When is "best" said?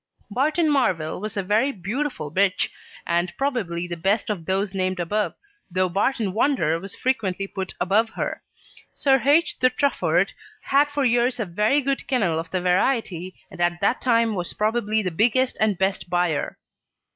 3.95-4.31, 15.77-16.09